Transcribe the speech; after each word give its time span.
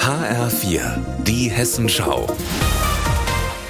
HR4, 0.00 0.80
die 1.22 1.48
Hessenschau. 1.48 2.26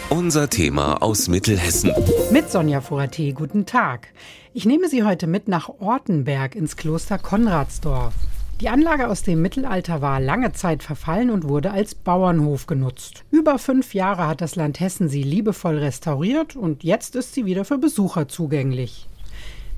Unser 0.09 0.49
Thema 0.49 1.03
aus 1.03 1.29
Mittelhessen. 1.29 1.93
Mit 2.31 2.51
Sonja 2.51 2.81
Foraté, 2.81 3.35
guten 3.35 3.67
Tag. 3.67 4.09
Ich 4.55 4.65
nehme 4.65 4.89
Sie 4.89 5.05
heute 5.05 5.27
mit 5.27 5.49
nach 5.49 5.69
Ortenberg 5.81 6.55
ins 6.55 6.77
Kloster 6.77 7.19
Konradsdorf. 7.19 8.15
Die 8.63 8.71
Anlage 8.71 9.09
aus 9.09 9.23
dem 9.23 9.43
Mittelalter 9.43 10.01
war 10.01 10.21
lange 10.21 10.53
Zeit 10.53 10.83
verfallen 10.83 11.31
und 11.31 11.47
wurde 11.47 11.71
als 11.71 11.95
Bauernhof 11.95 12.67
genutzt. 12.67 13.25
Über 13.31 13.59
fünf 13.59 13.93
Jahre 13.93 14.27
hat 14.27 14.41
das 14.41 14.57
Land 14.57 14.81
Hessen 14.81 15.09
sie 15.09 15.23
liebevoll 15.23 15.79
restauriert 15.79 16.57
und 16.57 16.83
jetzt 16.83 17.15
ist 17.15 17.35
sie 17.35 17.45
wieder 17.45 17.65
für 17.65 17.79
Besucher 17.79 18.27
zugänglich. 18.27 19.07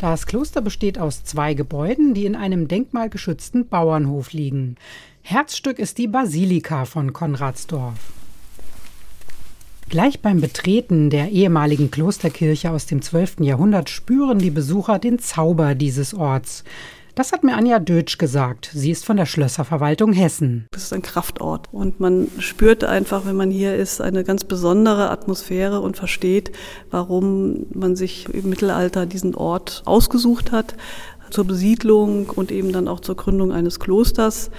Das 0.00 0.24
Kloster 0.24 0.62
besteht 0.62 0.98
aus 0.98 1.24
zwei 1.24 1.52
Gebäuden, 1.52 2.14
die 2.14 2.24
in 2.24 2.34
einem 2.34 2.68
denkmalgeschützten 2.68 3.68
Bauernhof 3.68 4.32
liegen. 4.32 4.76
Herzstück 5.20 5.78
ist 5.78 5.98
die 5.98 6.06
Basilika 6.08 6.86
von 6.86 7.12
Konradsdorf. 7.12 7.98
Gleich 9.90 10.20
beim 10.20 10.40
Betreten 10.40 11.10
der 11.10 11.28
ehemaligen 11.28 11.90
Klosterkirche 11.90 12.70
aus 12.70 12.86
dem 12.86 13.02
12. 13.02 13.40
Jahrhundert 13.40 13.90
spüren 13.90 14.38
die 14.38 14.50
Besucher 14.50 14.98
den 14.98 15.18
Zauber 15.18 15.74
dieses 15.74 16.14
Orts. 16.14 16.64
Das 17.14 17.32
hat 17.32 17.44
mir 17.44 17.56
Anja 17.56 17.78
Dötsch 17.78 18.18
gesagt. 18.18 18.70
Sie 18.72 18.90
ist 18.90 19.04
von 19.04 19.16
der 19.16 19.26
Schlösserverwaltung 19.26 20.12
Hessen. 20.12 20.66
Das 20.70 20.84
ist 20.84 20.92
ein 20.92 21.02
Kraftort. 21.02 21.68
Und 21.72 22.00
man 22.00 22.28
spürt 22.38 22.84
einfach, 22.84 23.26
wenn 23.26 23.36
man 23.36 23.50
hier 23.50 23.74
ist, 23.74 24.00
eine 24.00 24.24
ganz 24.24 24.44
besondere 24.44 25.10
Atmosphäre 25.10 25.80
und 25.80 25.96
versteht, 25.96 26.52
warum 26.90 27.66
man 27.74 27.96
sich 27.96 28.32
im 28.32 28.48
Mittelalter 28.48 29.06
diesen 29.06 29.34
Ort 29.34 29.82
ausgesucht 29.84 30.52
hat 30.52 30.74
zur 31.30 31.44
Besiedlung 31.44 32.28
und 32.30 32.50
eben 32.50 32.72
dann 32.72 32.88
auch 32.88 33.00
zur 33.00 33.16
Gründung 33.16 33.52
eines 33.52 33.80
Klosters. 33.80 34.50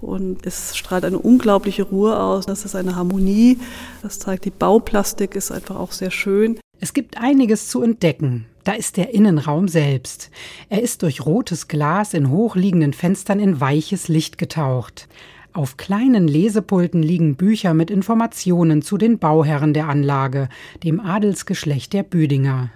Und 0.00 0.46
es 0.46 0.76
strahlt 0.76 1.04
eine 1.04 1.18
unglaubliche 1.18 1.84
Ruhe 1.84 2.18
aus. 2.18 2.46
Das 2.46 2.64
ist 2.64 2.76
eine 2.76 2.96
Harmonie. 2.96 3.58
Das 4.02 4.18
zeigt, 4.18 4.44
die 4.44 4.50
Bauplastik 4.50 5.34
ist 5.34 5.50
einfach 5.50 5.76
auch 5.76 5.92
sehr 5.92 6.10
schön. 6.10 6.58
Es 6.78 6.92
gibt 6.92 7.18
einiges 7.18 7.68
zu 7.68 7.82
entdecken. 7.82 8.46
Da 8.64 8.72
ist 8.72 8.96
der 8.96 9.14
Innenraum 9.14 9.68
selbst. 9.68 10.30
Er 10.68 10.82
ist 10.82 11.02
durch 11.02 11.24
rotes 11.24 11.68
Glas 11.68 12.12
in 12.14 12.30
hochliegenden 12.30 12.92
Fenstern 12.92 13.40
in 13.40 13.60
weiches 13.60 14.08
Licht 14.08 14.38
getaucht. 14.38 15.08
Auf 15.52 15.78
kleinen 15.78 16.28
Lesepulten 16.28 17.02
liegen 17.02 17.36
Bücher 17.36 17.72
mit 17.72 17.90
Informationen 17.90 18.82
zu 18.82 18.98
den 18.98 19.18
Bauherren 19.18 19.72
der 19.72 19.88
Anlage, 19.88 20.50
dem 20.84 21.00
Adelsgeschlecht 21.00 21.94
der 21.94 22.02
Büdinger. 22.02 22.70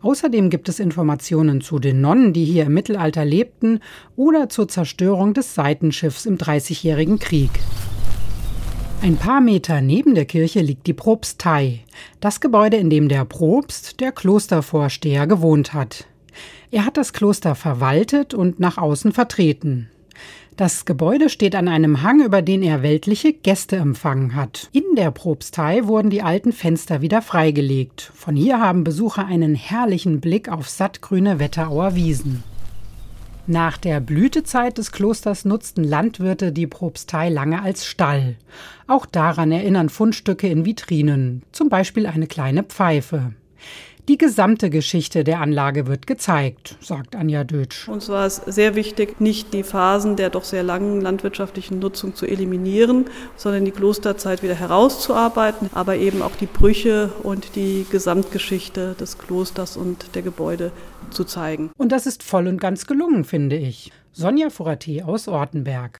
Außerdem 0.00 0.50
gibt 0.50 0.68
es 0.68 0.80
Informationen 0.80 1.60
zu 1.60 1.78
den 1.78 2.00
Nonnen, 2.00 2.32
die 2.32 2.44
hier 2.44 2.64
im 2.66 2.74
Mittelalter 2.74 3.24
lebten, 3.24 3.80
oder 4.16 4.48
zur 4.48 4.66
Zerstörung 4.66 5.34
des 5.34 5.54
Seitenschiffs 5.54 6.26
im 6.26 6.36
Dreißigjährigen 6.36 7.20
Krieg. 7.20 7.50
Ein 9.02 9.16
paar 9.16 9.40
Meter 9.40 9.80
neben 9.80 10.14
der 10.14 10.24
Kirche 10.24 10.60
liegt 10.60 10.86
die 10.86 10.94
Propstei, 10.94 11.80
das 12.20 12.40
Gebäude, 12.40 12.78
in 12.78 12.90
dem 12.90 13.08
der 13.08 13.24
Propst, 13.24 14.00
der 14.00 14.10
Klostervorsteher, 14.10 15.26
gewohnt 15.26 15.74
hat. 15.74 16.06
Er 16.70 16.84
hat 16.84 16.96
das 16.96 17.12
Kloster 17.12 17.54
verwaltet 17.54 18.34
und 18.34 18.58
nach 18.58 18.78
außen 18.78 19.12
vertreten. 19.12 19.90
Das 20.56 20.86
Gebäude 20.86 21.28
steht 21.28 21.54
an 21.54 21.68
einem 21.68 22.02
Hang, 22.02 22.24
über 22.24 22.40
den 22.40 22.62
er 22.62 22.82
weltliche 22.82 23.34
Gäste 23.34 23.76
empfangen 23.76 24.34
hat. 24.34 24.70
In 24.72 24.96
der 24.96 25.10
Propstei 25.10 25.86
wurden 25.86 26.08
die 26.08 26.22
alten 26.22 26.52
Fenster 26.52 27.02
wieder 27.02 27.20
freigelegt. 27.20 28.10
Von 28.14 28.34
hier 28.34 28.58
haben 28.60 28.82
Besucher 28.82 29.26
einen 29.26 29.54
herrlichen 29.54 30.20
Blick 30.20 30.48
auf 30.48 30.68
sattgrüne 30.68 31.38
Wetterauer 31.38 31.94
Wiesen. 31.94 32.42
Nach 33.48 33.78
der 33.78 34.00
Blütezeit 34.00 34.76
des 34.76 34.90
Klosters 34.90 35.44
nutzten 35.44 35.84
Landwirte 35.84 36.50
die 36.50 36.66
Propstei 36.66 37.28
lange 37.28 37.62
als 37.62 37.86
Stall. 37.86 38.34
Auch 38.88 39.06
daran 39.06 39.52
erinnern 39.52 39.88
Fundstücke 39.88 40.48
in 40.48 40.64
Vitrinen, 40.64 41.42
zum 41.52 41.68
Beispiel 41.68 42.06
eine 42.06 42.26
kleine 42.26 42.64
Pfeife. 42.64 43.34
Die 44.08 44.18
gesamte 44.18 44.70
Geschichte 44.70 45.24
der 45.24 45.40
Anlage 45.40 45.88
wird 45.88 46.06
gezeigt, 46.06 46.76
sagt 46.80 47.16
Anja 47.16 47.42
Dötsch. 47.42 47.88
Uns 47.88 48.08
war 48.08 48.24
es 48.24 48.36
sehr 48.36 48.76
wichtig, 48.76 49.20
nicht 49.20 49.52
die 49.52 49.64
Phasen 49.64 50.14
der 50.14 50.30
doch 50.30 50.44
sehr 50.44 50.62
langen 50.62 51.00
landwirtschaftlichen 51.00 51.80
Nutzung 51.80 52.14
zu 52.14 52.24
eliminieren, 52.24 53.06
sondern 53.34 53.64
die 53.64 53.72
Klosterzeit 53.72 54.44
wieder 54.44 54.54
herauszuarbeiten, 54.54 55.70
aber 55.74 55.96
eben 55.96 56.22
auch 56.22 56.36
die 56.36 56.46
Brüche 56.46 57.10
und 57.24 57.56
die 57.56 57.84
Gesamtgeschichte 57.90 58.94
des 58.94 59.18
Klosters 59.18 59.76
und 59.76 60.14
der 60.14 60.22
Gebäude 60.22 60.70
zu 61.10 61.24
zeigen. 61.24 61.72
Und 61.76 61.90
das 61.90 62.06
ist 62.06 62.22
voll 62.22 62.46
und 62.46 62.60
ganz 62.60 62.86
gelungen, 62.86 63.24
finde 63.24 63.56
ich. 63.56 63.90
Sonja 64.12 64.50
Furati 64.50 65.02
aus 65.02 65.26
Ortenberg. 65.26 65.98